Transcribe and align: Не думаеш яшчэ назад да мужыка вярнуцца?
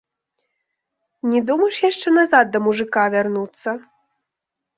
Не 1.33 1.41
думаеш 1.49 1.77
яшчэ 1.89 2.07
назад 2.17 2.45
да 2.55 2.63
мужыка 2.69 3.03
вярнуцца? 3.19 3.69